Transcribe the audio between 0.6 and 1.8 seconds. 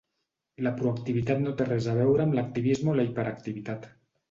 La proactivitat no té